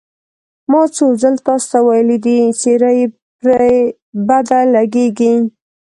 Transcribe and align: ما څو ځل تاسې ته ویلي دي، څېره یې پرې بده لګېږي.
ما 0.71 0.81
څو 0.95 1.05
ځل 1.21 1.35
تاسې 1.45 1.65
ته 1.71 1.79
ویلي 1.87 2.17
دي، 2.25 2.37
څېره 2.61 2.91
یې 2.99 3.05
پرې 3.41 3.75
بده 4.27 4.59
لګېږي. 4.75 5.33